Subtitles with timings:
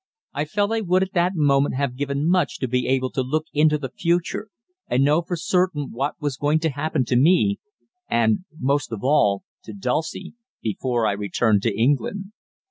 [0.33, 3.45] I felt I would at that moment have given much to be able to look
[3.53, 4.47] into the future
[4.87, 7.59] and know for certain what was going to happen to me,
[8.09, 12.31] and, most of all, to Dulcie, before I returned to England.